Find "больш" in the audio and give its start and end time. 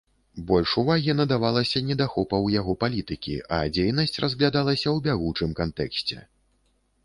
0.51-0.71